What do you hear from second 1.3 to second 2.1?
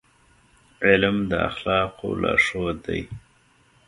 د اخلاقو